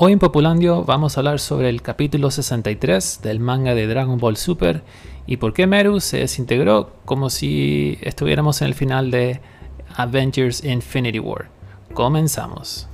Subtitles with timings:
[0.00, 4.36] Hoy en Populandio vamos a hablar sobre el capítulo 63 del manga de Dragon Ball
[4.36, 4.84] Super
[5.26, 9.40] y por qué Meru se desintegró como si estuviéramos en el final de
[9.96, 11.50] Avengers Infinity War.
[11.94, 12.88] Comenzamos.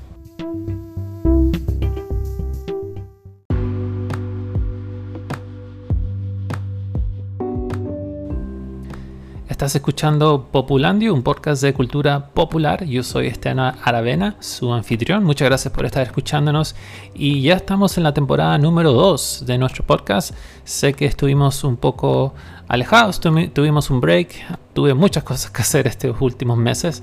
[9.65, 12.85] Estás escuchando Populandio, un podcast de cultura popular.
[12.85, 15.25] Yo soy Estena Aravena, su anfitrión.
[15.25, 16.77] Muchas gracias por estar escuchándonos.
[17.15, 20.35] Y ya estamos en la temporada número 2 de nuestro podcast.
[20.65, 22.35] Sé que estuvimos un poco
[22.69, 24.35] alejados, tuvimos un break.
[24.75, 27.03] Tuve muchas cosas que hacer estos últimos meses,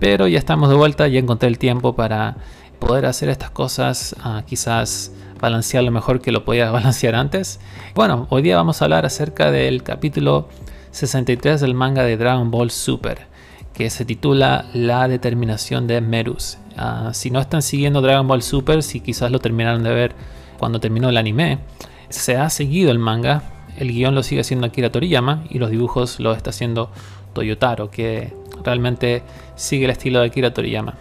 [0.00, 2.38] pero ya estamos de vuelta y encontré el tiempo para
[2.80, 4.16] poder hacer estas cosas.
[4.24, 7.60] Uh, quizás balancear lo mejor que lo podía balancear antes.
[7.94, 10.48] Bueno, hoy día vamos a hablar acerca del capítulo
[10.92, 13.26] 63 del manga de Dragon Ball Super,
[13.72, 16.58] que se titula La determinación de Merus.
[16.76, 20.14] Uh, si no están siguiendo Dragon Ball Super, si quizás lo terminaron de ver
[20.58, 21.58] cuando terminó el anime,
[22.08, 23.42] se ha seguido el manga,
[23.76, 26.90] el guion lo sigue haciendo Akira Toriyama y los dibujos lo está haciendo
[27.32, 29.22] Toyotaro, que realmente
[29.54, 30.94] sigue el estilo de Akira Toriyama.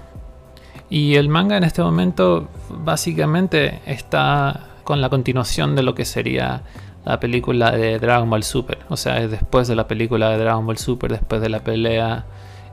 [0.90, 6.64] Y el manga en este momento básicamente está con la continuación de lo que sería
[7.10, 8.78] la película de Dragon Ball Super.
[8.88, 12.26] O sea, es después de la película de Dragon Ball Super, después de la pelea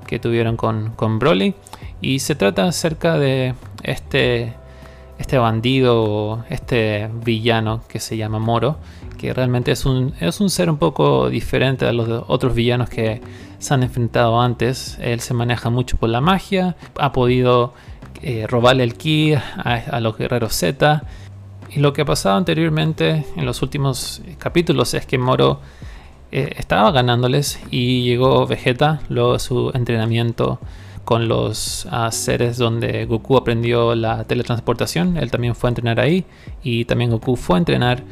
[0.07, 1.55] que tuvieron con, con Broly.
[2.03, 4.53] Y se trata acerca de este,
[5.19, 8.77] este bandido, este villano que se llama Moro,
[9.17, 13.23] que realmente es un, es un ser un poco diferente a los otros villanos que
[13.59, 14.99] se han enfrentado antes.
[15.01, 17.73] Él se maneja mucho por la magia, ha podido
[18.21, 19.41] eh, robarle el ki a,
[19.91, 21.05] a los guerreros Z
[21.71, 25.61] y lo que ha pasado anteriormente en los últimos capítulos es que Moro
[26.33, 30.59] eh, estaba ganándoles y llegó Vegeta, luego de su entrenamiento
[31.05, 35.17] con los uh, seres donde Goku aprendió la teletransportación.
[35.17, 36.25] Él también fue a entrenar ahí
[36.65, 38.03] y también Goku fue a entrenar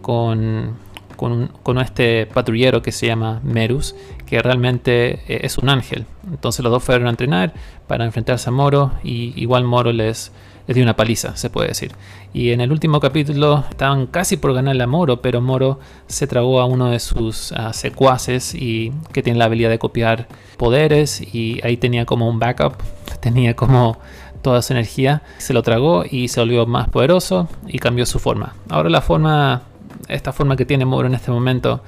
[0.00, 0.76] con,
[1.16, 6.06] con, con este patrullero que se llama Merus, que realmente eh, es un ángel.
[6.30, 7.52] Entonces los dos fueron a entrenar
[7.88, 10.30] para enfrentarse a Moro y igual Moro les
[10.66, 11.92] les dio una paliza, se puede decir.
[12.32, 16.60] Y en el último capítulo estaban casi por ganarle a Moro, pero Moro se tragó
[16.60, 20.26] a uno de sus uh, secuaces y que tiene la habilidad de copiar
[20.56, 22.74] poderes y ahí tenía como un backup,
[23.20, 23.98] tenía como
[24.42, 28.54] toda su energía, se lo tragó y se volvió más poderoso y cambió su forma.
[28.68, 29.62] Ahora la forma,
[30.08, 31.82] esta forma que tiene Moro en este momento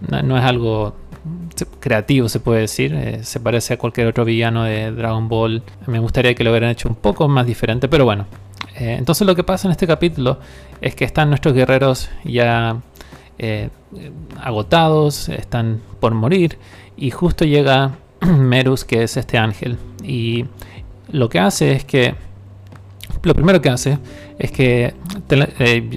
[0.00, 0.94] no es algo
[1.80, 2.94] creativo, se puede decir.
[2.94, 5.62] Eh, se parece a cualquier otro villano de Dragon Ball.
[5.86, 8.26] Me gustaría que lo hubieran hecho un poco más diferente, pero bueno.
[8.74, 10.38] Eh, entonces lo que pasa en este capítulo
[10.80, 12.76] es que están nuestros guerreros ya
[13.38, 13.70] eh,
[14.42, 16.58] agotados, están por morir,
[16.96, 19.78] y justo llega Merus, que es este ángel.
[20.02, 20.44] Y
[21.10, 22.14] lo que hace es que
[23.22, 23.98] lo primero que hace
[24.38, 24.94] es que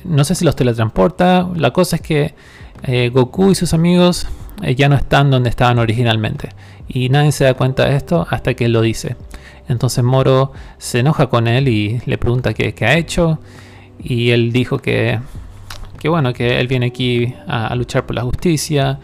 [0.06, 1.50] no sé si los teletransporta.
[1.56, 2.34] La cosa es que
[3.12, 4.26] Goku y sus amigos
[4.64, 6.50] eh, ya no están donde estaban originalmente.
[6.88, 9.16] Y nadie se da cuenta de esto hasta que él lo dice.
[9.68, 13.40] Entonces Moro se enoja con él y le pregunta qué, ha hecho.
[14.02, 15.20] Y él dijo que,
[16.00, 19.00] que, bueno, que él viene aquí a, luchar por la justicia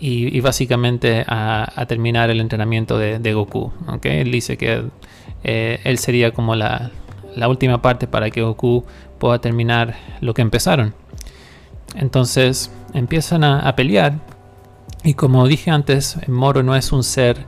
[0.00, 3.72] y, básicamente a, terminar el entrenamiento de, Goku.
[3.86, 4.20] ¿okay?
[4.20, 4.82] Él dice que
[5.44, 6.90] eh, él sería como la,
[7.36, 8.84] la última parte para que Goku
[9.18, 10.94] pueda terminar lo que empezaron.
[11.94, 14.14] Entonces empiezan a, pelear
[15.04, 17.44] y como dije antes, Moro no es un ser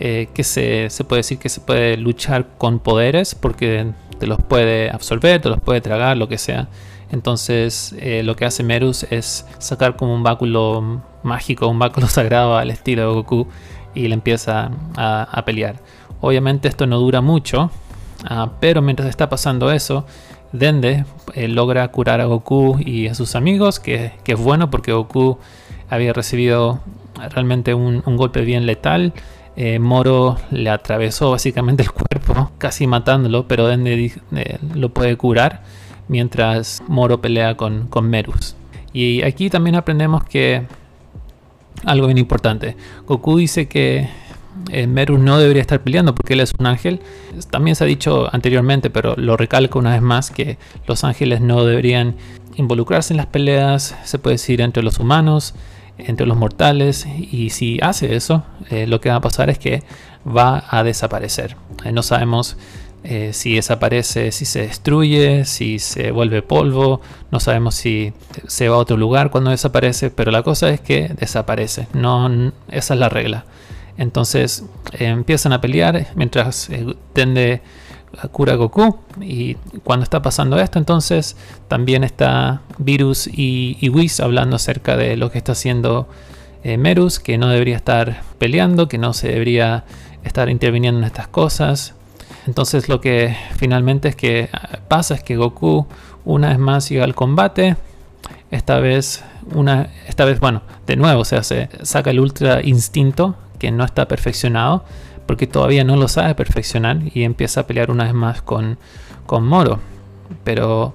[0.00, 4.90] eh, que se, puede decir que se puede luchar con poderes porque te los puede
[4.90, 6.68] absorber, te los puede tragar, lo que sea.
[7.12, 12.56] Entonces eh, lo que hace Merus es sacar como un báculo mágico, un báculo sagrado
[12.56, 13.48] al estilo de Goku
[13.94, 15.76] y le empieza a, pelear.
[16.20, 17.70] Obviamente esto no dura mucho,
[18.24, 20.06] ah, pero mientras está pasando eso,
[20.52, 21.04] Dende
[21.34, 25.38] eh, logra curar a Goku y a sus amigos, que, que es bueno porque Goku
[25.90, 26.80] había recibido
[27.30, 29.12] realmente un, golpe bien letal.
[29.56, 35.62] Eh, Moro le atravesó básicamente el cuerpo, casi matándolo, pero Dende eh, lo puede curar
[36.08, 38.56] mientras Moro pelea con, con Merus.
[38.92, 40.66] Y aquí también aprendemos que
[41.84, 42.76] algo bien importante.
[43.06, 44.08] Goku dice que
[44.70, 47.00] eh, Merus no debería estar peleando porque él es un ángel.
[47.50, 51.64] También se ha dicho anteriormente, pero lo recalco una vez más, que los ángeles no
[51.64, 52.16] deberían
[52.56, 55.54] involucrarse en las peleas, se puede decir, entre los humanos
[55.98, 59.82] entre los mortales y si hace eso, eh, lo que va a pasar es que
[60.26, 61.56] va a desaparecer.
[61.84, 62.56] Eh, no sabemos
[63.04, 67.00] eh, si desaparece, si se destruye, si se vuelve polvo,
[67.30, 68.12] no sabemos si
[68.46, 72.94] se va a otro lugar cuando desaparece, pero la cosa es que desaparece, no, esa
[72.94, 73.44] es la regla.
[73.96, 76.68] Entonces empiezan a pelear mientras
[77.12, 77.62] Tende
[78.32, 78.98] cura Goku.
[79.20, 81.36] Y cuando está pasando esto, entonces
[81.68, 86.08] también está Virus y, y Whis hablando acerca de lo que está haciendo
[86.64, 89.84] eh, Merus, que no debería estar peleando, que no se debería
[90.24, 91.94] estar interviniendo en estas cosas.
[92.46, 95.86] Entonces lo que finalmente es que ah, pasa es que Goku
[96.24, 97.76] una vez más llega al combate.
[98.50, 99.22] Esta vez,
[99.52, 104.84] una, esta vez, bueno, de nuevo, se saca el ultra instinto que no está perfeccionado
[105.26, 108.78] porque todavía no lo sabe perfeccionar y empieza a pelear una vez más con,
[109.26, 109.80] con Moro.
[110.44, 110.94] Pero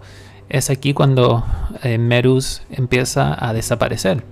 [0.49, 1.45] es aquí cuando
[1.83, 4.23] eh, Merus empieza a desaparecer.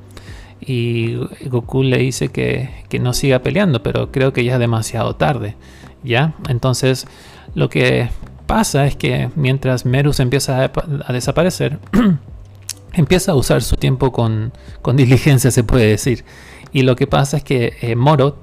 [0.59, 1.15] Y
[1.45, 5.55] Goku le dice que, que, no siga peleando, pero creo que ya es demasiado tarde.
[6.03, 6.33] ¿Ya?
[6.47, 7.07] Entonces,
[7.53, 8.09] lo que
[8.47, 11.77] pasa es que mientras Merus empieza a, desaparecer,
[12.93, 16.25] empieza a usar su tiempo con, con, diligencia, se puede decir.
[16.71, 18.37] Y lo que pasa es que eh, Moro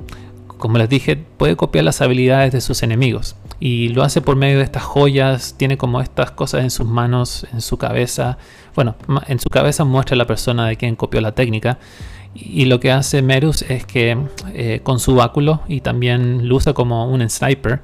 [0.64, 3.36] como les dije, puede copiar las habilidades de sus enemigos.
[3.60, 7.46] Y lo hace por medio de estas joyas, tiene como estas cosas en sus manos,
[7.52, 8.38] en su cabeza.
[8.74, 8.94] Bueno,
[9.26, 11.76] en su cabeza muestra la persona de quien copió la técnica.
[12.34, 14.16] Y lo que hace Merus es que
[14.54, 17.82] eh, con su báculo y también lo usa como un sniper,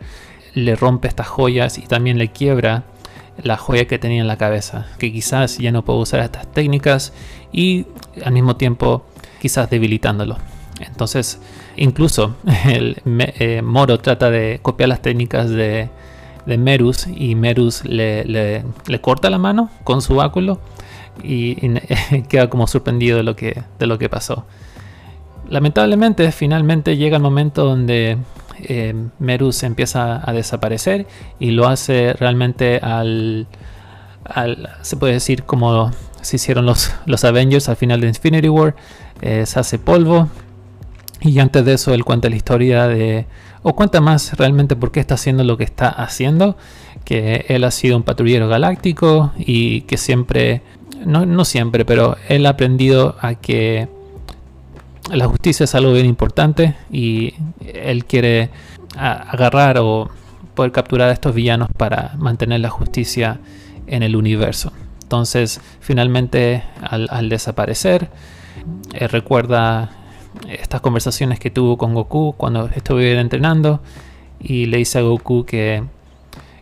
[0.55, 2.85] le rompe estas joyas y también le quiebra
[3.43, 4.87] la joya que tenía en la cabeza.
[4.99, 7.12] Que quizás ya no puede usar estas técnicas
[7.53, 7.85] y
[8.25, 9.05] al mismo tiempo
[9.38, 10.38] quizás debilitándolo.
[10.81, 11.41] Entonces,
[11.77, 12.37] incluso
[12.67, 15.88] el eh, Moro trata de copiar las técnicas de,
[16.47, 18.65] Merus y Merus le,
[19.00, 20.59] corta la mano con su báculo
[21.23, 21.55] y,
[22.29, 24.47] queda como sorprendido de lo, que, de lo que pasó.
[25.49, 28.19] Lamentablemente, finalmente llega el momento donde
[28.62, 31.06] eh, Merus empieza a desaparecer
[31.38, 33.47] y lo hace realmente al,
[34.82, 35.91] se puede decir como
[36.21, 38.75] se hicieron los, los Avengers al final de Infinity War,
[39.23, 40.29] eh, se hace polvo
[41.20, 43.26] y antes de eso él cuenta la historia de,
[43.62, 46.56] o cuenta más realmente por qué está haciendo lo que está haciendo,
[47.05, 50.62] que él ha sido un patrullero galáctico y que siempre,
[51.05, 53.88] no, no siempre, pero él ha aprendido a que
[55.12, 57.34] la justicia es algo bien importante y
[57.75, 58.50] él quiere
[58.96, 60.11] agarrar o
[60.55, 63.40] poder capturar a estos villanos para mantener la justicia
[63.87, 64.72] en el universo.
[65.02, 68.11] Entonces, finalmente, al, desaparecer,
[68.93, 69.90] él recuerda
[70.49, 73.81] estas conversaciones que tuvo con Goku cuando estuve entrenando
[74.38, 75.85] y le dice a Goku que,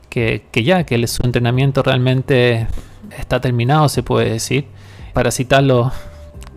[0.09, 2.67] que, ya, que su entrenamiento realmente
[3.19, 4.67] está terminado, se puede decir.
[5.13, 5.93] Para citarlo,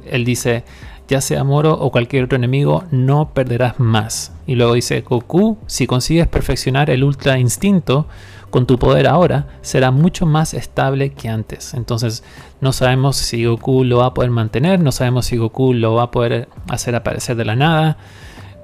[0.10, 0.64] él dice,
[1.08, 4.34] ya sea Moro o cualquier otro enemigo, no perderás más.
[4.48, 8.08] Y luego dice, Goku, si consigues perfeccionar el Ultra Instinto,
[8.52, 11.74] con tu poder ahora será mucho más estable que antes.
[11.74, 12.24] Entonces
[12.60, 16.04] no sabemos si Goku lo va a poder mantener, no sabemos si Goku lo va
[16.04, 17.98] a poder hacer aparecer de la nada.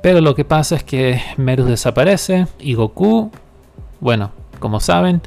[0.03, 3.31] Pero lo que pasa es que Merus desaparece y Goku,
[3.99, 5.21] bueno, como saben,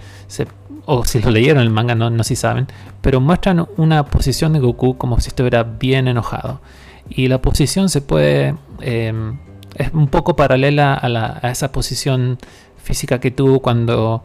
[0.84, 2.68] o si lo leyeron el manga, no, no si saben,
[3.00, 6.60] pero muestran una posición de Goku como si estuviera bien enojado.
[7.08, 8.54] Y la posición se puede...
[8.80, 9.38] Em,
[9.74, 12.38] es un poco paralela a, a esa posición
[12.82, 14.22] física que tuvo cuando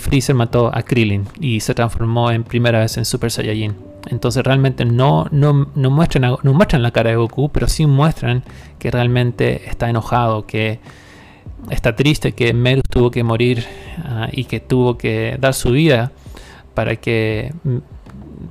[0.00, 3.76] Freezer mató a Krillin y se transformó en primera vez en Super Saiyajin.
[4.08, 8.42] Entonces realmente no, no, no, muestran, no muestran la cara de Goku, pero sí muestran
[8.78, 10.80] que realmente está enojado, que
[11.68, 13.66] está triste, que Merus tuvo que morir
[14.04, 16.12] ah, y que tuvo que dar su vida
[16.74, 17.52] para que,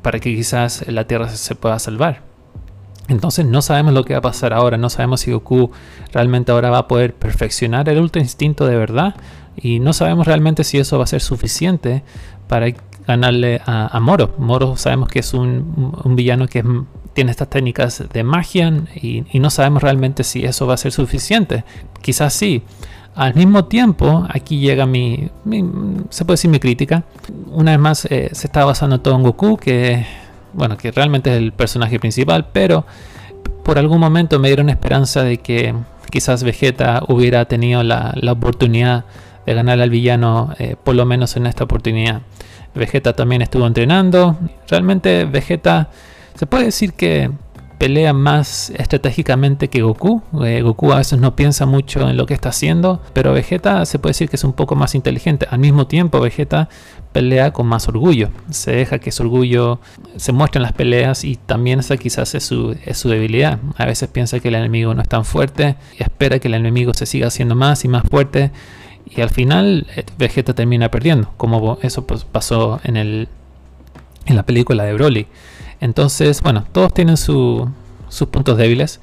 [0.01, 2.21] para que quizás la Tierra se pueda salvar.
[3.07, 5.71] Entonces no sabemos lo que va a pasar ahora, no sabemos si Goku
[6.13, 9.15] realmente ahora va a poder perfeccionar el Ultra Instinto de verdad
[9.61, 12.03] y no sabemos realmente si eso va a ser suficiente
[12.47, 12.67] para
[13.07, 14.35] ganarle a, Moro.
[14.37, 16.63] Moro sabemos que es un, villano que
[17.13, 21.63] tiene estas técnicas de magia y, no sabemos realmente si eso va a ser suficiente.
[22.01, 22.63] Quizás sí.
[23.15, 25.29] Al mismo tiempo, aquí llega mi,
[26.09, 27.03] se puede decir mi crítica.
[27.51, 30.05] Una vez más, eh, se está basando todo en Goku, que
[30.53, 32.85] bueno, que realmente es el personaje principal, pero
[33.63, 35.75] por algún momento me dieron esperanza de que
[36.11, 39.05] quizás Vegeta hubiera tenido la, la oportunidad
[39.45, 42.21] de ganar al villano, eh, por lo menos en esta oportunidad.
[42.75, 44.37] Vegeta también estuvo entrenando.
[44.67, 45.89] Realmente Vegeta
[46.35, 47.31] se puede decir que
[47.79, 50.21] pelea más estratégicamente que Goku.
[50.43, 53.97] Eh, Goku a veces no piensa mucho en lo que está haciendo, pero Vegeta se
[53.97, 55.47] puede decir que es un poco más inteligente.
[55.49, 56.69] Al mismo tiempo, Vegeta
[57.13, 58.29] pelea con más orgullo.
[58.51, 59.79] Se deja que su orgullo
[60.17, 63.59] se muestre en las peleas y también esa quizás es su, es su debilidad.
[63.77, 66.93] A veces piensa que el enemigo no es tan fuerte y espera que el enemigo
[66.93, 68.51] se siga haciendo más y más fuerte.
[69.05, 73.27] Y al final eh, Vegeta termina perdiendo, como eso pues, pasó en, el,
[74.25, 75.27] en la película de Broly.
[75.81, 77.67] Entonces, bueno, todos tienen sus
[78.31, 78.99] puntos débiles,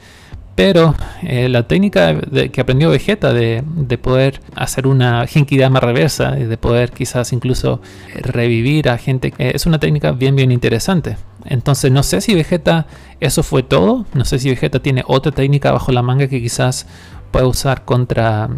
[0.55, 2.19] Pero eh, la técnica
[2.51, 3.63] que aprendió Vegeta de,
[4.01, 7.81] poder hacer una Genkidama reversa, de poder quizás incluso
[8.15, 11.17] revivir a gente, eh, es una técnica bien bien interesante.
[11.45, 12.87] Entonces no sé si Vegeta
[13.21, 16.87] eso fue todo, no sé si Vegeta tiene otra técnica bajo la manga que quizás
[17.31, 18.49] pueda usar contra,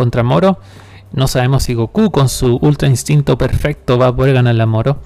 [0.00, 0.58] contra Moro.
[1.12, 4.98] No sabemos si Goku con su ultra instinto perfecto va a poder ganarle a Moro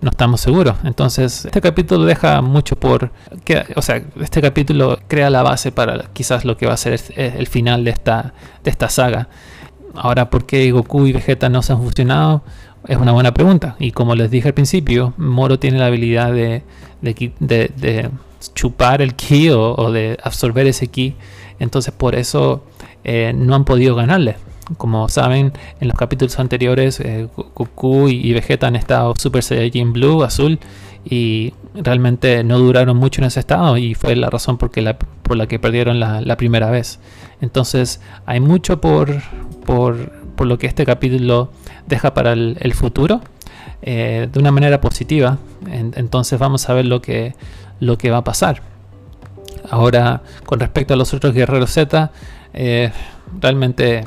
[0.00, 0.76] no estamos seguros.
[0.84, 3.10] Entonces, este capítulo deja mucho por.
[3.74, 7.46] o sea, este capítulo crea la base para quizás lo que va a ser el
[7.46, 9.28] final de esta, de esta saga.
[9.94, 12.42] Ahora, ¿por qué Goku y Vegeta no se han fusionado?
[12.86, 13.76] Es una buena pregunta.
[13.78, 16.62] Y como les dije al principio, Moro tiene la habilidad de,
[17.00, 18.10] de,
[18.54, 21.16] chupar el ki o, de absorber ese ki.
[21.58, 22.64] Entonces, por eso
[23.08, 24.34] eh, no han podido ganarle.
[24.78, 30.24] Como saben, en los capítulos anteriores, eh, Goku y Vegeta han estado Super Saiyajin Blue,
[30.24, 30.58] azul,
[31.04, 35.60] y realmente no duraron mucho en ese estado y fue la razón por, la, que
[35.60, 36.98] perdieron la, primera vez.
[37.40, 39.22] Entonces, hay mucho por,
[40.40, 41.52] lo que este capítulo
[41.86, 43.20] deja para el, futuro,
[43.82, 45.38] eh, de una manera positiva.
[45.70, 47.34] entonces, vamos a ver lo que
[48.10, 48.62] va a pasar.
[49.70, 52.10] Ahora, con respecto a los otros guerreros Z,
[52.56, 52.90] eh,
[53.38, 54.04] realmente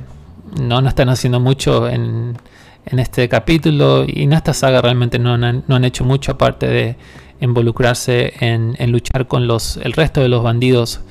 [0.59, 2.37] no, no están haciendo mucho en,
[2.85, 6.95] este capítulo y en esta saga realmente no han, hecho mucho aparte de
[7.39, 11.01] involucrarse en, luchar con los, el resto de los bandidos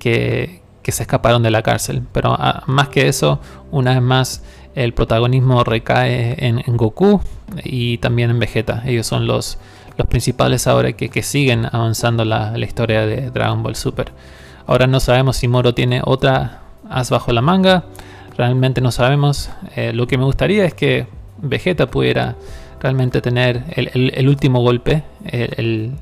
[0.00, 2.02] que, se escaparon de la cárcel.
[2.12, 3.38] Pero ah, más que eso,
[3.70, 4.42] una vez más,
[4.74, 7.20] el protagonismo recae en, Goku
[7.62, 8.82] y también en Vegeta.
[8.84, 9.58] Ellos son los,
[9.96, 14.10] los principales ahora que, siguen avanzando la, historia de Dragon Ball Super.
[14.66, 17.84] Ahora no sabemos si Moro tiene otra as bajo la manga
[18.36, 19.50] realmente no sabemos.
[19.76, 21.06] Eh, lo que me gustaría es que
[21.38, 22.36] Vegeta pudiera
[22.80, 25.94] realmente tener el, último golpe, el,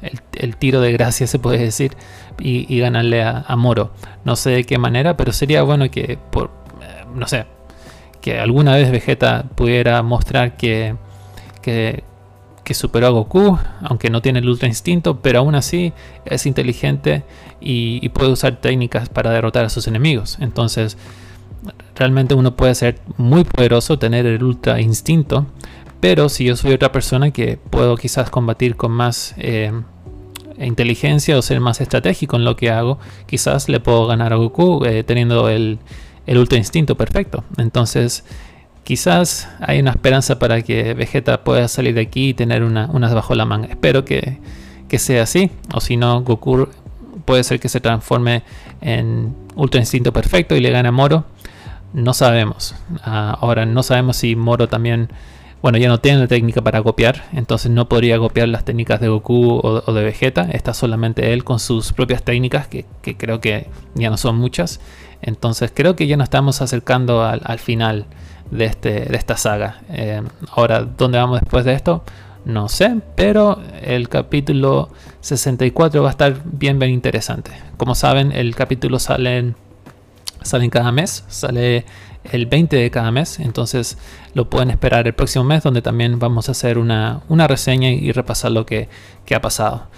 [0.58, 1.92] tiro de gracia se puede decir,
[2.38, 3.92] y, ganarle a, Moro.
[4.24, 6.18] No sé de qué manera, pero sería bueno que, eh,
[7.14, 7.44] no sé,
[8.22, 10.96] que alguna vez Vegeta pudiera mostrar que,
[12.72, 15.92] superó a Goku, aunque no tiene el Ultra Instinto, pero aún así
[16.24, 17.24] es inteligente
[17.60, 20.38] y, puede usar técnicas para derrotar a sus enemigos.
[20.40, 20.96] Entonces,
[21.94, 25.46] realmente uno puede ser muy poderoso, tener el ultra instinto,
[26.00, 29.72] pero si yo soy otra persona que puedo quizás combatir con más eh,
[30.58, 34.84] inteligencia o ser más estratégico en lo que hago, quizás le puedo ganar a Goku
[34.84, 35.78] eh, teniendo el,
[36.26, 37.44] ultra instinto perfecto.
[37.58, 38.24] Entonces,
[38.84, 43.12] quizás hay una esperanza para que Vegeta pueda salir de aquí y tener una, unas
[43.14, 43.68] bajo la manga.
[43.68, 44.38] Espero que,
[44.88, 46.68] que sea así, o si no, Goku
[47.24, 48.42] puede ser que se transforme
[48.80, 51.24] en ultra instinto perfecto y le gane a Moro
[51.92, 52.74] no sabemos.
[53.02, 55.08] Ah, ahora no sabemos si Moro también,
[55.62, 59.08] bueno, ya no tiene la técnica para copiar, entonces no podría copiar las técnicas de
[59.08, 60.48] Goku o, de Vegeta.
[60.50, 62.86] Está solamente él con sus propias técnicas, que,
[63.16, 64.80] creo que ya no son muchas.
[65.22, 68.06] Entonces creo que ya nos estamos acercando al, final
[68.50, 69.82] de, este, de esta saga.
[69.90, 70.22] Eh,
[70.52, 72.04] ahora, ¿dónde vamos después de esto?
[72.46, 74.88] No sé, pero el capítulo
[75.20, 77.52] 64 va a estar bien, bien interesante.
[77.76, 79.56] Como saben, el capítulo sale en
[80.42, 81.84] salen cada mes, sale
[82.24, 83.98] el 20 de cada mes, entonces
[84.34, 88.52] lo pueden esperar el próximo mes donde también vamos a hacer una, reseña y repasar
[88.52, 88.88] lo que,
[89.24, 89.88] que ha pasado.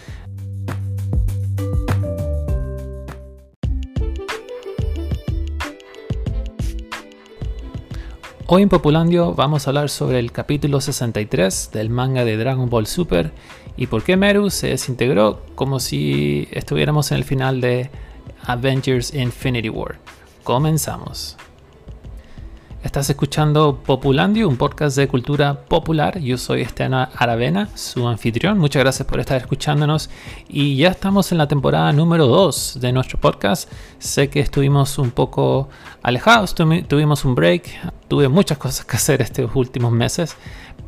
[8.46, 12.86] Hoy en Populandio vamos a hablar sobre el capítulo 63 del manga de Dragon Ball
[12.86, 13.32] Super
[13.76, 17.90] y por qué Meru se desintegró como si estuviéramos en el final de
[18.44, 19.98] Avengers Infinity War.
[20.44, 21.36] Comenzamos.
[22.82, 26.18] Estás escuchando Populandio, un podcast de cultura popular.
[26.18, 28.58] Yo soy Esteban Aravena, su anfitrión.
[28.58, 30.10] Muchas gracias por estar escuchándonos.
[30.48, 33.70] Y ya estamos en la temporada número 2 de nuestro podcast.
[34.00, 35.68] Sé que estuvimos un poco
[36.02, 37.68] alejados, tuvimos un break.
[38.08, 40.36] Tuve muchas cosas que hacer estos últimos meses.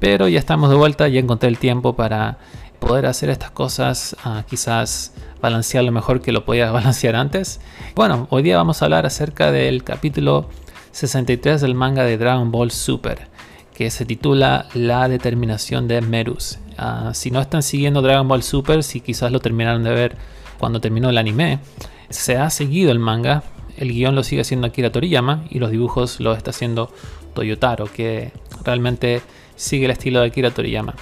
[0.01, 2.39] Pero ya estamos de vuelta, y encontré el tiempo para
[2.85, 7.61] poder hacer estas cosas, ah, quizás balancear lo mejor que lo podía balancear antes.
[7.95, 10.49] Bueno, hoy día vamos a hablar acerca del capítulo
[10.93, 13.29] 63 del manga de Dragon Ball Super,
[13.75, 16.59] que se titula La determinación de Merus.
[16.77, 20.17] Ah, si no están siguiendo Dragon Ball Super, si quizás lo terminaron de ver
[20.59, 21.61] cuando terminó el anime,
[22.11, 23.45] se ha seguido el manga.
[23.77, 26.91] El guion lo sigue haciendo Akira Toriyama y los dibujos lo está haciendo
[27.35, 28.31] Toyotaro, que
[28.63, 29.23] realmente
[29.57, 30.95] sigue el estilo de Akira Toriyama.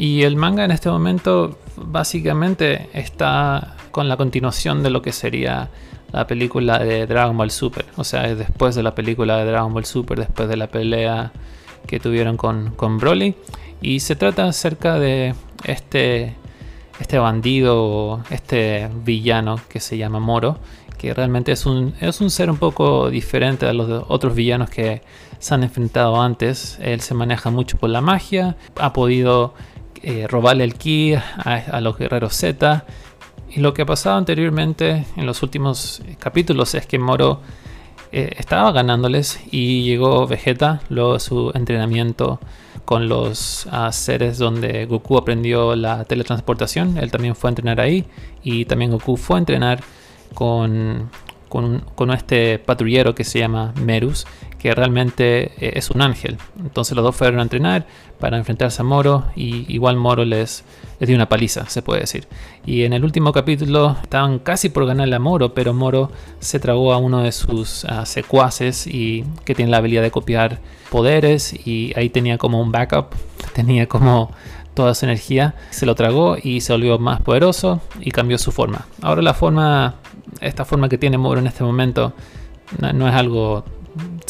[0.00, 5.68] Y el manga en este momento básicamente está con la continuación de lo que sería
[6.10, 7.84] la película de Dragon Ball Super.
[7.96, 11.32] O sea, es después de la película de Dragon Ball Super, después de la pelea
[11.86, 13.34] que tuvieron con, con Broly.
[13.82, 16.34] Y se trata acerca de este,
[16.98, 20.56] este bandido, este villano que se llama Moro,
[20.96, 25.02] que realmente es un, es un ser un poco diferente a los otros villanos que
[25.38, 26.78] se han enfrentado antes.
[26.80, 29.52] Él se maneja mucho por la magia, ha podido
[30.02, 32.84] eh, robarle el ki a, los guerreros Z.
[33.50, 37.40] Y lo que ha pasado anteriormente en los últimos capítulos es que Moro
[38.12, 42.40] eh, estaba ganándoles y llegó Vegeta, luego su entrenamiento
[42.84, 46.98] con los ah, seres donde Goku aprendió la teletransportación.
[46.98, 48.04] Él también fue a entrenar ahí
[48.42, 49.80] y también Goku fue a entrenar
[50.34, 51.10] con,
[51.48, 54.26] con, este patrullero que se llama Merus,
[54.60, 56.36] que realmente eh, es un ángel.
[56.58, 57.86] Entonces los dos fueron a entrenar
[58.18, 60.64] para enfrentarse a Moro y igual Moro les,
[61.00, 62.28] dio una paliza, se puede decir.
[62.66, 66.92] Y en el último capítulo estaban casi por ganarle a Moro, pero Moro se tragó
[66.92, 70.58] a uno de sus secuaces y que tiene la habilidad de copiar
[70.90, 73.14] poderes y ahí tenía como un backup,
[73.54, 74.30] tenía como
[74.74, 78.86] toda su energía, se lo tragó y se volvió más poderoso y cambió su forma.
[79.00, 79.94] Ahora la forma,
[80.42, 82.12] esta forma que tiene Moro en este momento
[82.78, 83.64] no, es algo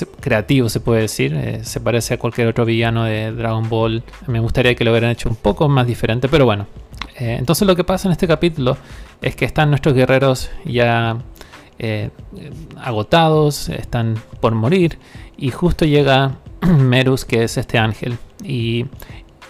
[0.07, 4.03] creativo se puede decir, eh, se parece a cualquier otro villano de Dragon Ball.
[4.27, 6.67] Me gustaría que lo hubieran hecho un poco más diferente, pero bueno.
[7.19, 8.77] Eh, entonces lo que pasa en este capítulo
[9.21, 11.19] es que están nuestros guerreros ya
[11.79, 12.11] eh,
[12.77, 14.99] agotados, están por morir
[15.37, 18.87] y justo llega Merus que es este ángel y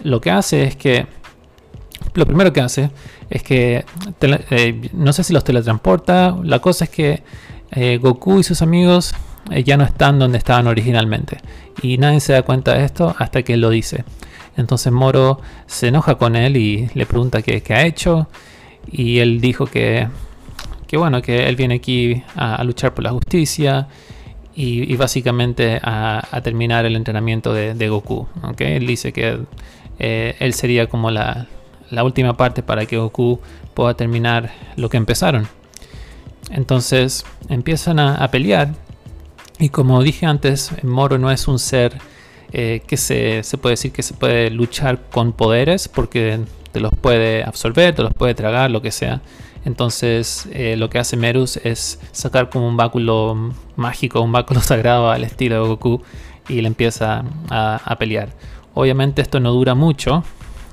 [0.03, 1.07] lo que hace es que
[2.13, 2.89] lo primero que hace
[3.29, 3.85] es que
[4.93, 7.23] no sé si los teletransporta, la cosa es que
[7.99, 9.13] Goku y sus amigos
[9.49, 11.37] eh, ya no están donde estaban originalmente.
[11.81, 14.03] Y nadie se da cuenta de esto hasta que él lo dice.
[14.57, 18.27] Entonces Moro se enoja con él y le pregunta qué, ha hecho.
[18.91, 20.07] Y él dijo que,
[20.87, 23.87] que, bueno, que él viene aquí a, luchar por la justicia
[24.53, 28.27] y, básicamente a, terminar el entrenamiento de, Goku.
[28.43, 28.73] ¿okay?
[28.73, 29.39] Él dice que
[29.99, 31.47] eh, él sería como la,
[31.91, 33.39] la última parte para que Goku
[33.73, 35.47] pueda terminar lo que empezaron.
[36.49, 38.73] Entonces empiezan a, pelear
[39.61, 41.99] y como dije antes, Moro no es un ser
[42.51, 46.39] eh, que se, puede decir que se puede luchar con poderes porque
[46.71, 49.21] te los puede absorber, te los puede tragar, lo que sea.
[49.63, 55.11] Entonces eh, lo que hace Merus es sacar como un báculo mágico, un báculo sagrado
[55.11, 56.01] al estilo de Goku
[56.49, 58.29] y le empieza a, pelear.
[58.73, 60.23] Obviamente esto no dura mucho,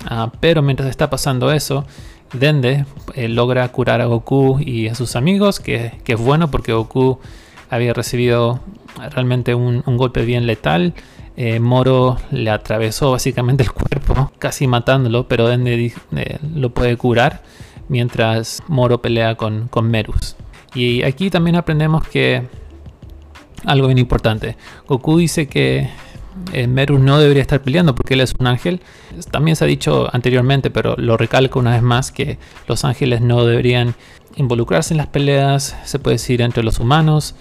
[0.06, 1.84] ah, pero mientras está pasando eso,
[2.32, 7.18] Dende eh, logra curar a Goku y a sus amigos, que es bueno porque Goku
[7.70, 8.60] había recibido
[9.10, 10.94] realmente un, golpe bien letal.
[11.36, 17.42] Eh, Moro le atravesó básicamente el cuerpo, casi matándolo, pero Dende eh, lo puede curar
[17.88, 20.36] mientras Moro pelea con, con Merus.
[20.74, 22.46] Y aquí también aprendemos que
[23.64, 24.56] algo bien importante.
[24.86, 25.88] Goku dice que
[26.52, 28.80] eh, Merus no debería estar peleando porque él es un ángel.
[29.30, 33.44] También se ha dicho anteriormente, pero lo recalco una vez más, que los ángeles no
[33.44, 33.94] deberían
[34.36, 37.34] involucrarse en las peleas, se puede decir, entre los humanos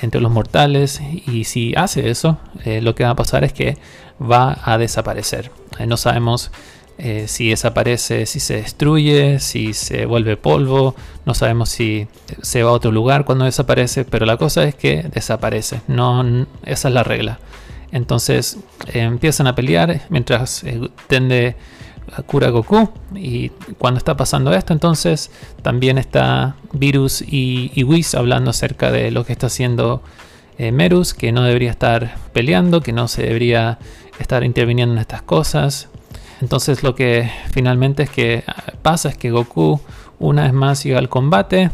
[0.00, 3.76] entre los mortales y si hace eso, eh, lo que va a pasar es que
[4.20, 5.50] va a desaparecer.
[5.78, 6.50] Eh, no sabemos
[6.98, 10.94] eh, si desaparece, si se destruye, si se vuelve polvo,
[11.26, 12.06] no sabemos si
[12.40, 16.88] se va a otro lugar cuando desaparece, pero la cosa es que desaparece, no, esa
[16.88, 17.38] es la regla.
[17.90, 18.58] Entonces
[18.94, 20.64] empiezan a pelear mientras
[21.08, 21.56] tende
[22.26, 22.90] cura Goku.
[23.14, 23.48] Y
[23.78, 25.30] cuando está pasando esto, entonces
[25.62, 30.02] también está Virus y, Whis hablando acerca de lo que está haciendo
[30.58, 33.78] eh, Merus, que no debería estar peleando, que no se debería
[34.18, 35.88] estar interviniendo en estas cosas.
[36.42, 38.44] Entonces lo que finalmente es que
[38.82, 39.80] pasa es que Goku
[40.18, 41.70] una vez más llega al combate.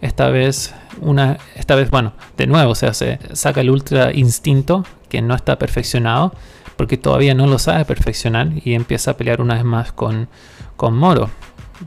[0.00, 5.20] Esta vez, una, esta vez, bueno, de nuevo se hace, saca el ultra instinto que
[5.22, 6.32] no está perfeccionado
[6.78, 10.28] porque todavía no lo sabe perfeccionar y empieza a pelear una vez más con,
[10.76, 11.28] con Moro.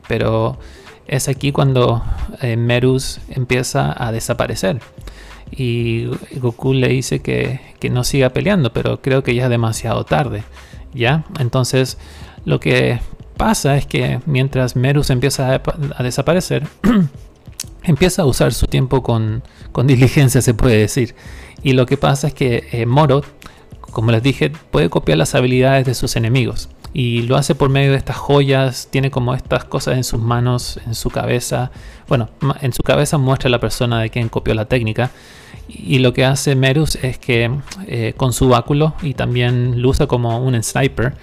[0.09, 0.59] Pero
[1.07, 2.03] es aquí cuando
[2.41, 4.81] eh, Merus empieza a desaparecer.
[5.49, 10.43] Y Goku le dice que, no siga peleando, pero creo que ya es demasiado tarde.
[10.93, 11.23] ¿Ya?
[11.39, 11.97] Entonces
[12.43, 12.99] lo que
[13.37, 15.61] pasa es que mientras Merus empieza
[15.95, 16.67] a, desaparecer,
[17.83, 19.41] empieza a usar su tiempo con,
[19.85, 21.15] diligencia, se puede decir.
[21.63, 23.21] Y lo que pasa es que eh, Moro
[23.91, 26.69] como les dije, puede copiar las habilidades de sus enemigos.
[26.93, 30.79] Y lo hace por medio de estas joyas, tiene como estas cosas en sus manos,
[30.85, 31.71] en su cabeza.
[32.07, 32.29] Bueno,
[32.61, 35.11] en su cabeza muestra la persona de quien copió la técnica.
[35.69, 37.49] Y lo que hace Merus es que
[37.87, 41.13] eh, con su báculo y también lo usa como un sniper,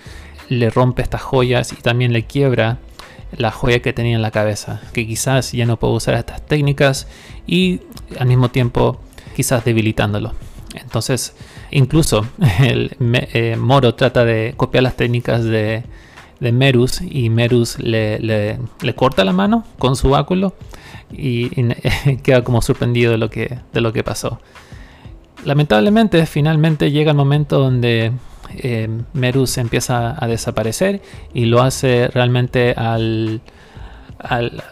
[0.48, 2.78] le rompe estas joyas y también le quiebra
[3.36, 4.80] la joya que tenía en la cabeza.
[4.94, 7.06] Que quizás ya no puede usar estas técnicas
[7.46, 7.80] y
[8.18, 9.00] al mismo tiempo
[9.36, 10.32] quizás debilitándolo.
[10.74, 11.34] Entonces,
[11.70, 12.26] incluso
[12.60, 15.84] el eh, Moro trata de copiar las técnicas de,
[16.40, 18.58] Merus y Merus le,
[18.94, 20.54] corta la mano con su báculo
[21.10, 21.48] y,
[22.22, 24.40] queda como sorprendido de lo que, de lo que pasó.
[25.44, 28.12] Lamentablemente, finalmente llega el momento donde
[28.56, 31.02] eh, Merus empieza a desaparecer
[31.34, 33.40] y lo hace realmente al,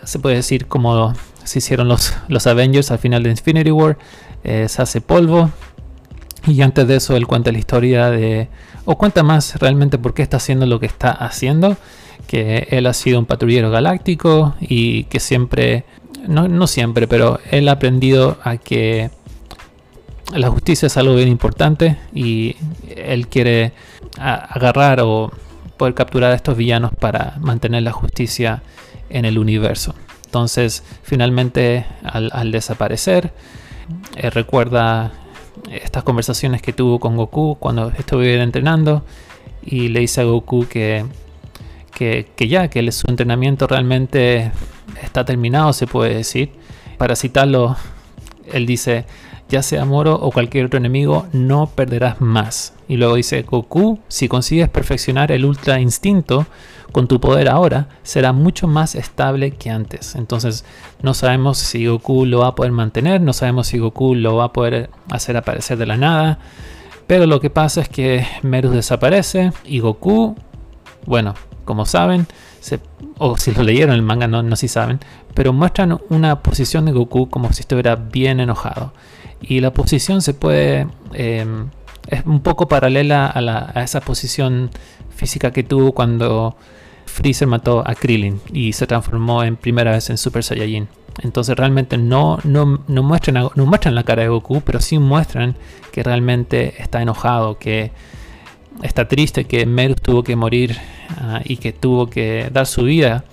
[0.04, 3.96] se puede decir como se hicieron los, los Avengers al final de Infinity War,
[4.44, 5.50] eh, se hace polvo
[6.46, 8.48] y antes de eso él cuenta la historia de,
[8.84, 11.76] o cuenta más realmente por qué está haciendo lo que está haciendo,
[12.26, 15.84] que él ha sido un patrullero galáctico y que siempre,
[16.26, 19.10] no, no siempre, pero él ha aprendido a que
[20.34, 22.56] la justicia es algo bien importante y
[22.96, 23.72] él quiere
[24.18, 25.30] agarrar o
[25.76, 28.62] poder capturar a estos villanos para mantener la justicia
[29.10, 29.94] en el universo.
[30.24, 33.32] Entonces, finalmente, al, desaparecer,
[34.16, 35.12] eh, recuerda
[35.70, 39.04] estas conversaciones que tuvo con Goku cuando estuve entrenando
[39.64, 41.04] y le dice a Goku que,
[41.94, 44.52] que, que ya, que su entrenamiento realmente
[45.02, 46.50] está terminado, se puede decir.
[46.98, 47.76] Para citarlo,
[48.52, 49.04] él dice,
[49.48, 52.74] ya sea Moro o cualquier otro enemigo, no perderás más.
[52.88, 56.46] Y luego dice, Goku, si consigues perfeccionar el Ultra Instinto
[56.92, 60.14] con tu poder ahora, será mucho más estable que antes.
[60.14, 60.64] Entonces
[61.02, 64.44] no sabemos si Goku lo va a poder mantener, no sabemos si Goku lo va
[64.44, 66.38] a poder hacer aparecer de la nada.
[67.06, 70.34] Pero lo que pasa es que Merus desaparece y Goku,
[71.06, 72.26] bueno, como saben,
[73.18, 75.00] o si lo leyeron el manga, no, no si saben,
[75.34, 78.92] pero muestran una posición de Goku como si estuviera bien enojado.
[79.46, 80.88] Y la posición se puede...
[81.12, 81.70] Em,
[82.08, 84.70] es un poco paralela a, esa posición
[85.14, 86.56] física que tuvo cuando
[87.06, 90.88] Freezer mató a Krillin y se transformó en primera vez en Super Saiyajin.
[91.22, 95.56] Entonces realmente no, no, no, muestran, no muestran la cara de Goku, pero sí muestran
[95.90, 97.90] que realmente está enojado, que
[98.82, 100.76] está triste, que Merus tuvo que morir
[101.18, 103.24] ah, y que tuvo que dar su vida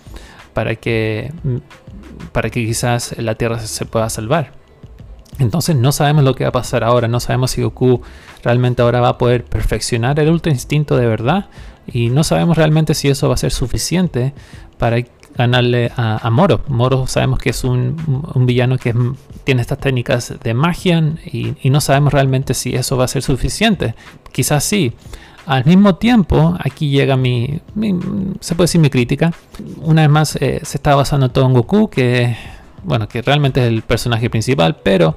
[0.54, 1.32] para que,
[2.32, 4.63] para que quizás la Tierra se pueda salvar.
[5.40, 8.02] Entonces no sabemos lo que va a pasar ahora, no sabemos si Goku
[8.44, 11.48] realmente ahora va a poder perfeccionar el Ultra Instinto de verdad
[11.88, 14.34] y no sabemos realmente si eso va a ser suficiente
[14.78, 14.98] para
[15.36, 16.62] ganarle a, Moro.
[16.68, 17.96] Moro sabemos que es un,
[18.36, 18.94] villano que
[19.44, 23.96] tiene estas técnicas de magia y, no sabemos realmente si eso va a ser suficiente.
[24.32, 24.94] Quizás sí.
[25.46, 27.60] Al mismo tiempo, aquí llega mi,
[28.40, 29.34] se puede decir mi crítica.
[29.82, 32.38] Una vez más, eh, se está basando todo en Goku, que
[32.84, 35.16] bueno, que realmente es el personaje principal, pero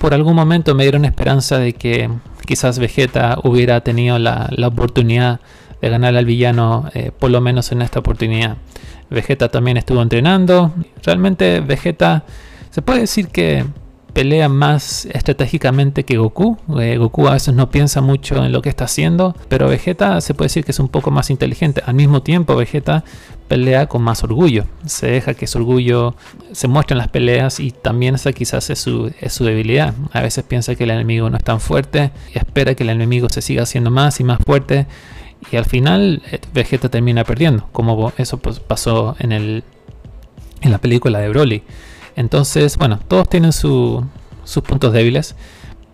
[0.00, 2.08] por algún momento me dieron esperanza de que
[2.46, 5.40] quizás Vegeta hubiera tenido la, oportunidad
[5.80, 8.56] de ganar al villano, eh, por lo menos en esta oportunidad.
[9.10, 10.72] Vegeta también estuvo entrenando.
[11.02, 12.24] Realmente Vegeta
[12.70, 13.64] se puede decir que
[14.18, 16.56] pelea más estratégicamente que Goku.
[16.80, 20.34] Eh, Goku a veces no piensa mucho en lo que está haciendo, pero Vegeta se
[20.34, 21.84] puede decir que es un poco más inteligente.
[21.86, 23.04] Al mismo tiempo, Vegeta
[23.46, 24.64] pelea con más orgullo.
[24.86, 26.16] Se deja que su orgullo
[26.50, 29.94] se muestre en las peleas y también esa quizás es su, es su debilidad.
[30.12, 33.28] A veces piensa que el enemigo no es tan fuerte y espera que el enemigo
[33.28, 34.88] se siga haciendo más y más fuerte.
[35.52, 39.62] Y al final eh, Vegeta termina perdiendo, como eso pues, pasó en,
[40.62, 41.62] la película de Broly.
[42.18, 44.02] Entonces, bueno, todos tienen sus
[44.66, 45.36] puntos débiles.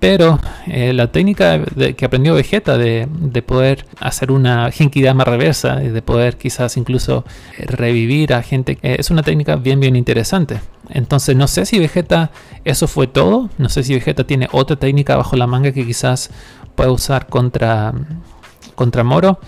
[0.01, 1.63] Pero eh, la técnica
[1.97, 3.07] que aprendió Vegeta de,
[3.47, 7.25] poder hacer una Genkidama reversa y de poder quizás incluso
[7.59, 10.61] revivir a gente eh, es una técnica bien bien interesante.
[10.91, 12.31] Entonces no sé si Vegeta
[12.65, 13.51] eso fue todo.
[13.59, 16.31] No sé si Vegeta tiene otra técnica bajo la manga que quizás
[16.75, 17.93] pueda usar contra,
[18.75, 19.41] contra Moro.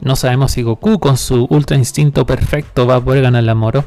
[0.00, 3.84] No sabemos si Goku con su ultra instinto perfecto va a poder ganar a Moro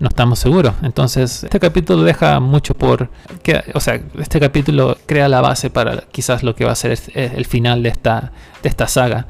[0.00, 0.74] no estamos seguros.
[0.82, 3.08] Entonces, este capítulo deja mucho por.
[3.42, 6.98] Que, o sea, este capítulo crea la base para quizás lo que va a ser
[7.14, 8.32] el final de esta,
[8.62, 9.26] de esta saga.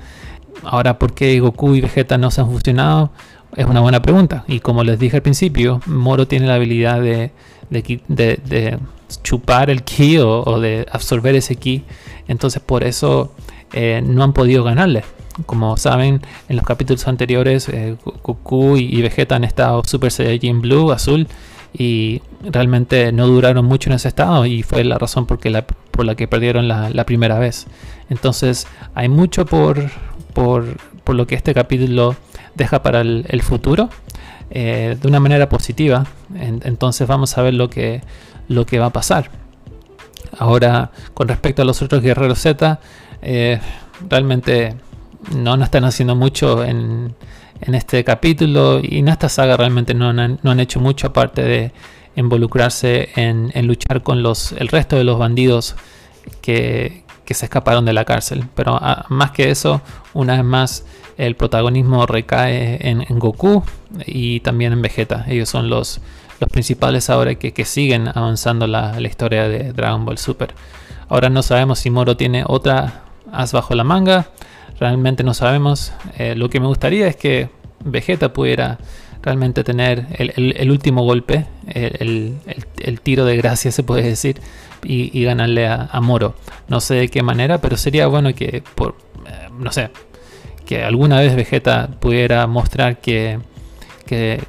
[0.63, 3.13] Ahora, ¿por qué Goku y Vegeta no se han fusionado?
[3.57, 4.45] Es una buena pregunta.
[4.47, 7.33] Y como les dije al principio, Moro tiene la habilidad de,
[7.71, 8.79] de,
[9.23, 11.85] chupar el ki o, de absorber ese ki.
[12.27, 13.33] Entonces, por eso
[13.73, 15.05] eh, no han podido ganarle.
[15.47, 20.91] Como saben, en los capítulos anteriores, eh, Goku y Vegeta han estado Super Saiyajin Blue,
[20.91, 21.29] azul,
[21.73, 26.29] y realmente no duraron mucho en ese estado y fue la razón por, la, que
[26.29, 27.67] perdieron la, primera vez.
[28.09, 29.91] Entonces hay mucho por,
[30.33, 30.65] por,
[31.07, 32.17] lo que este capítulo
[32.55, 33.91] deja para el, futuro
[34.51, 36.07] eh, de una manera positiva.
[36.35, 38.03] entonces vamos a ver lo que,
[38.49, 39.31] lo que va a pasar.
[40.39, 42.81] Ahora, con respecto a los otros guerreros Z,
[43.23, 43.61] eh,
[44.09, 44.77] realmente
[45.35, 47.15] no, no están haciendo mucho en,
[47.61, 51.73] este capítulo y en esta saga realmente no han, hecho mucho aparte de
[52.15, 55.75] involucrarse en, luchar con los, el resto de los bandidos
[56.41, 58.45] que, se escaparon de la cárcel.
[58.55, 59.83] Pero ah, más que eso,
[60.15, 60.87] una vez más,
[61.19, 63.65] el protagonismo recae en, Goku
[64.07, 65.25] y también en Vegeta.
[65.29, 66.01] Ellos son los,
[66.41, 70.55] los principales ahora que, que siguen avanzando la, la, historia de Dragon Ball Super.
[71.09, 74.29] Ahora no sabemos si Moro tiene otra as bajo la manga,
[74.79, 75.93] realmente no sabemos.
[76.19, 77.51] Eh, lo que me gustaría es que
[77.85, 78.79] Vegeta pudiera
[79.23, 84.41] realmente tener el, último golpe, el, tiro de gracia se puede decir,
[84.83, 86.35] y, ganarle a, Moro.
[86.69, 88.95] No sé de qué manera, pero sería bueno que, por,
[89.27, 89.91] eh, no sé,
[90.65, 93.41] que alguna vez Vegeta pudiera mostrar que,
[94.07, 94.41] que,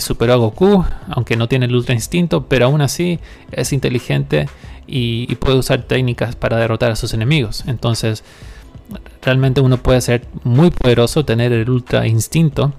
[0.00, 3.18] superó a Goku, aunque no tiene el Ultra Instinto, pero aún así
[3.52, 4.46] es inteligente
[4.86, 7.64] y, y puede usar técnicas para derrotar a sus enemigos.
[7.66, 8.24] Entonces,
[9.22, 12.72] realmente uno puede ser muy poderoso, tener el Ultra Instinto,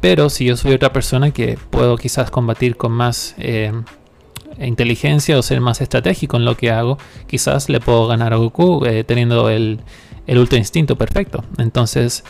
[0.00, 3.72] pero si yo soy otra persona que puedo quizás combatir con más eh,
[4.60, 8.84] inteligencia o ser más estratégico en lo que hago, quizás le puedo ganar a Goku
[8.84, 9.80] eh, teniendo el,
[10.28, 11.44] ultra instinto perfecto.
[11.58, 12.24] Entonces,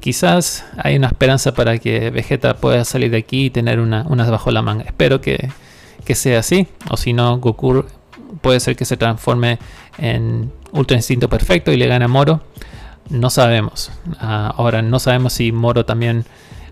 [0.00, 4.30] quizás hay una esperanza para que Vegeta pueda salir de aquí y tener una, unas
[4.30, 4.84] bajo la manga.
[4.84, 5.50] Espero que,
[6.14, 7.84] sea así, o si no, Goku
[8.40, 9.58] puede ser que se transforme
[9.98, 12.40] en ultra instinto perfecto y le gane a Moro.
[13.10, 13.90] No sabemos.
[14.18, 16.24] Ah, ahora, no sabemos si Moro también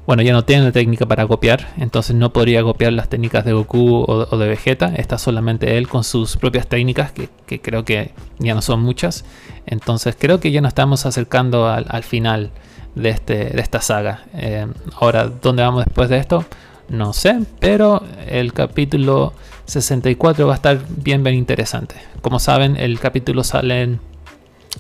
[0.09, 3.53] bueno, ya no tiene la técnica para copiar, entonces no podría copiar las técnicas de
[3.53, 4.87] Goku o, de Vegeta.
[4.97, 9.27] Está solamente él con sus propias técnicas, que, creo que ya no son muchas.
[9.67, 12.53] Entonces creo que ya nos estamos acercando al, final
[12.95, 14.25] de, este, de esta saga.
[14.33, 14.67] Eh,
[14.99, 16.47] ahora, ¿dónde vamos después de esto?
[16.89, 19.35] No sé, pero el capítulo
[19.67, 21.97] 64 va a estar bien, bien interesante.
[22.23, 23.99] Como saben, el capítulo sale,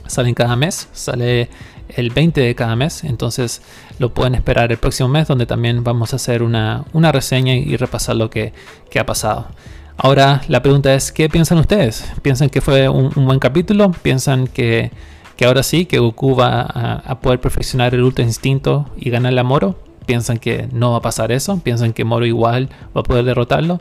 [0.07, 1.49] sale cada mes, sale
[1.89, 3.63] el 20 de cada mes, entonces
[3.99, 8.17] lo pueden esperar el próximo mes donde también vamos a hacer una, reseña y repasar
[8.17, 8.53] lo que,
[8.99, 9.47] ha pasado.
[9.97, 12.05] Ahora la pregunta es, ¿qué piensan ustedes?
[12.23, 13.91] ¿Piensan que fue un, buen capítulo?
[13.91, 14.93] ¿Piensan que,
[15.45, 19.79] ahora sí, que Goku va a, poder perfeccionar el Ultra Instinto y ganarle a Moro?
[20.07, 21.59] ¿Piensan que no va a pasar eso?
[21.61, 23.81] ¿Piensan que Moro igual va a poder derrotarlo?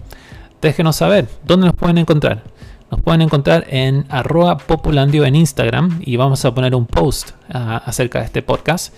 [0.61, 2.43] Déjenos saber, ¿dónde nos pueden encontrar?
[2.91, 7.81] Nos pueden encontrar en arroba populandio en Instagram y vamos a poner un post ah,
[7.85, 8.93] acerca de este podcast.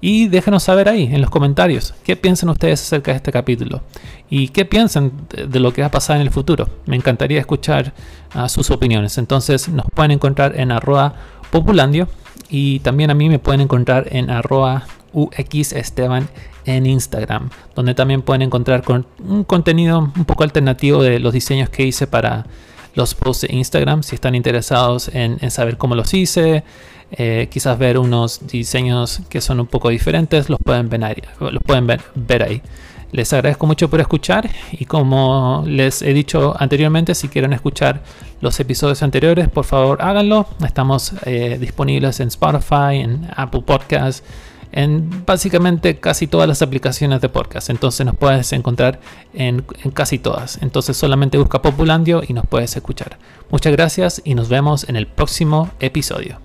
[0.00, 3.80] Y déjenos saber ahí en los comentarios qué piensan ustedes acerca de este capítulo
[4.28, 6.68] y qué piensan de, lo que va a pasar en el futuro.
[6.86, 7.92] Me encantaría escuchar
[8.34, 9.16] ah, sus opiniones.
[9.18, 11.14] Entonces nos pueden encontrar en arroba
[11.50, 12.08] populandio
[12.50, 16.28] y también a mí me pueden encontrar en arroba uxesteban
[16.66, 21.68] en Instagram, donde también pueden encontrar con un contenido un poco alternativo de los diseños
[21.68, 22.46] que hice para
[22.94, 26.64] los posts de Instagram si están interesados en, saber cómo los hice.
[27.12, 31.22] Eh, quizás ver unos diseños que son un poco diferentes, los pueden ver ahí.
[31.38, 32.62] Los pueden ver, ahí.
[33.12, 38.02] Les agradezco mucho por escuchar y como les he dicho anteriormente, si quieren escuchar
[38.40, 40.48] los episodios anteriores, por favor háganlo.
[40.66, 44.24] Estamos eh, disponibles en Spotify, en Apple Podcasts
[44.74, 47.70] en básicamente casi todas las aplicaciones de podcast.
[47.70, 49.00] Entonces nos puedes encontrar
[49.32, 50.58] en, casi todas.
[50.62, 53.18] Entonces solamente busca Populandio y nos puedes escuchar.
[53.50, 56.43] Muchas gracias y nos vemos en el próximo episodio.